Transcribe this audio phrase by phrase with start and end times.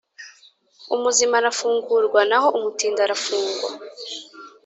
[0.95, 3.69] Umuzima arafungurwa naho umutindi arafungwa